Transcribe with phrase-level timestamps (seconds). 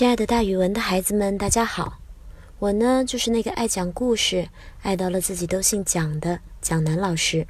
[0.00, 1.98] 亲爱的，大语文的孩子们，大家好！
[2.58, 4.48] 我呢，就是那个爱讲故事、
[4.80, 7.46] 爱到了自己都姓蒋的蒋楠老师。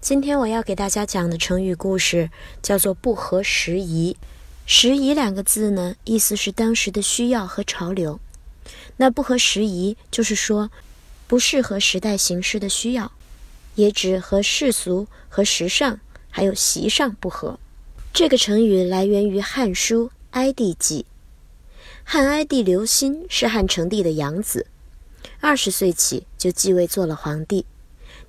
[0.00, 2.30] 今天我要给大家讲的成语故事
[2.62, 4.16] 叫做“不合时宜”。
[4.64, 8.20] 时宜两个字呢，意思是当时的需要和潮流。
[8.98, 10.70] 那不合时宜，就是说
[11.26, 13.10] 不适合时代形势的需要，
[13.74, 15.98] 也指和世俗、和时尚
[16.30, 17.58] 还有习上不合。
[18.12, 21.00] 这个成语来源于《汉书·哀帝纪》。
[22.12, 24.66] 汉哀帝刘歆是汉成帝的养子，
[25.38, 27.64] 二十岁起就继位做了皇帝，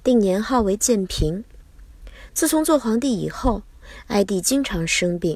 [0.03, 1.43] 定年号为建平。
[2.31, 3.63] 自从做皇帝以后，
[4.05, 5.35] 哀帝经常生病。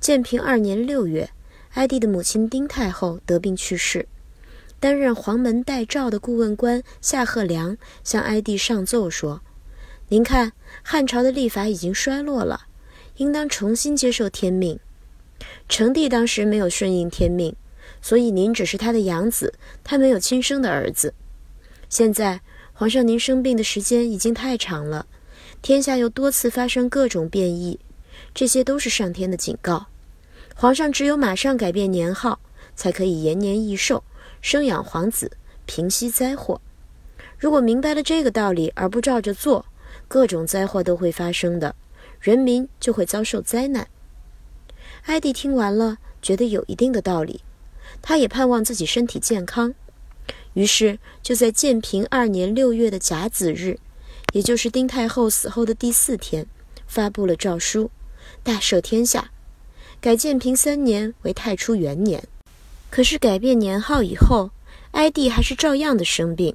[0.00, 1.28] 建平二年六月，
[1.74, 4.08] 哀帝的母亲丁太后得病去世。
[4.80, 9.42] 担任黄门代诏的顾问官夏贺良向哀帝上奏说
[10.08, 12.62] ：“您看，汉朝的历法已经衰落了，
[13.18, 14.80] 应当重新接受天命。
[15.68, 17.54] 成帝当时没有顺应天命。”
[18.04, 21.14] 所以您只是他的养子，他没有亲生的儿子。
[21.88, 22.42] 现在
[22.74, 25.06] 皇上您生病的时间已经太长了，
[25.62, 27.80] 天下又多次发生各种变异，
[28.34, 29.86] 这些都是上天的警告。
[30.54, 32.38] 皇上只有马上改变年号，
[32.76, 34.04] 才可以延年益寿，
[34.42, 35.30] 生养皇子，
[35.64, 36.60] 平息灾祸。
[37.38, 39.64] 如果明白了这个道理而不照着做，
[40.06, 41.74] 各种灾祸都会发生的，
[42.20, 43.88] 人民就会遭受灾难。
[45.06, 47.40] 艾迪听完了，觉得有一定的道理。
[48.06, 49.72] 他也盼望自己身体健康，
[50.52, 53.78] 于是就在建平二年六月的甲子日，
[54.34, 56.46] 也就是丁太后死后的第四天，
[56.86, 57.90] 发布了诏书，
[58.42, 59.30] 大赦天下，
[60.02, 62.22] 改建平三年为太初元年。
[62.90, 64.50] 可是改变年号以后，
[64.90, 66.54] 哀帝还是照样的生病。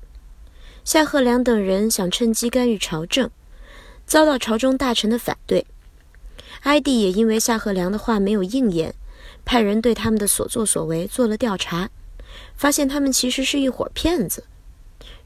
[0.85, 3.27] 夏贺良等人想趁机干预朝政，
[4.05, 5.65] 遭到朝中大臣的反对。
[6.61, 8.93] 哀帝也因为夏贺良的话没有应验。
[9.45, 11.89] 派人对他们的所作所为做了调查，
[12.55, 14.43] 发现他们其实是一伙骗子。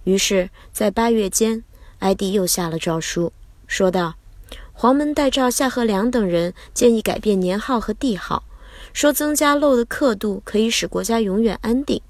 [0.04, 1.64] 于是，在八月间，
[2.00, 3.32] 哀帝又下了诏书，
[3.68, 4.16] 说道
[4.74, 8.44] ：“黄门代诏夏贺良等人建议改变年号和帝号，
[8.92, 12.02] 说增加漏的刻度可以使国家永远安定。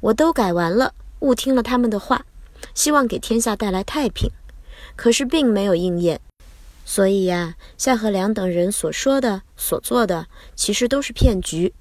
[0.00, 2.24] 我都改完了，误听了他们的话，
[2.74, 4.30] 希望给天下带来太平。
[4.94, 6.20] 可是并没有应验。”
[6.88, 11.74] 所以呀，夏河良等人所说的、所做的，其实都是骗局。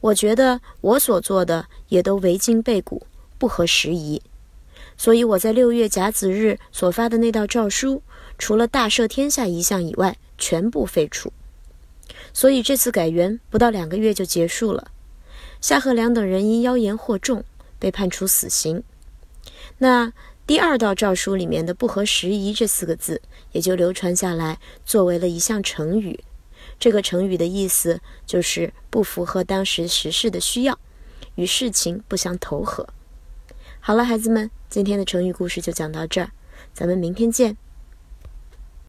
[0.00, 3.04] 我觉得我所做的也都违经背古，
[3.36, 4.22] 不合时宜。
[4.96, 8.00] 所以我在六月甲子日所发的那道诏书，
[8.38, 11.32] 除了大赦天下一项以外，全部废除。
[12.32, 14.92] 所以这次改元不到两个月就结束了。
[15.60, 17.44] 夏河良等人因妖言惑众，
[17.80, 18.84] 被判处死刑。
[19.78, 20.12] 那。
[20.48, 23.20] 第二道诏书里面的“不合时宜”这四个字，
[23.52, 26.24] 也就流传下来，作为了一项成语。
[26.80, 30.78] 这个成语的意思就是不符合当时时事的需要，
[31.34, 32.88] 与事情不相投合。
[33.78, 36.30] 好了，孩子们，今天的成语故事就讲到这儿，
[36.72, 37.58] 咱们明天见。